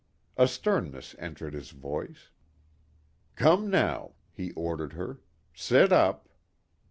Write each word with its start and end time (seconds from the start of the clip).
A 0.35 0.47
sternness 0.47 1.13
entered 1.19 1.53
his 1.53 1.69
voice. 1.69 2.31
"Come 3.35 3.69
now," 3.69 4.15
he 4.33 4.51
ordered 4.53 4.93
her, 4.93 5.19
"sit 5.53 5.93
up." 5.93 6.27